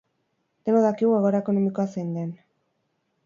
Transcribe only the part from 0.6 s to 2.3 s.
Denok dakigu egoera ekonomikoa zein